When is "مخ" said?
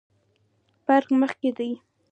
1.19-1.31